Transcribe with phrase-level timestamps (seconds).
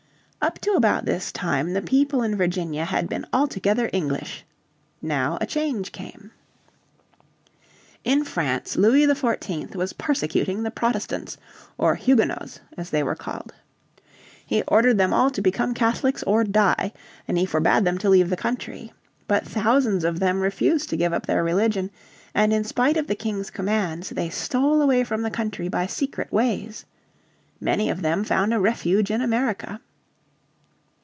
[0.43, 4.43] Up to about this time the people in Virginia had been altogether English.
[4.99, 6.31] Now a change came.
[8.03, 11.37] In France Louis XIV was persecuting the Protestants,
[11.77, 13.53] or Huguenots, as they were called.
[14.43, 16.91] He ordered them all to become Catholics or die,
[17.27, 18.91] and he forbade them to leave the country.
[19.27, 21.91] But thousands of them refused to give up their religion,
[22.33, 26.31] and in spite of the King's commands they stole away from the country by secret
[26.33, 26.83] ways.
[27.59, 29.79] Many of them found a refuge in America.